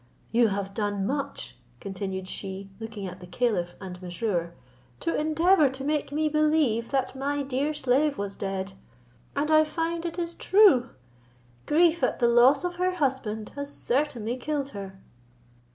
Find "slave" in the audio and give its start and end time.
7.71-8.17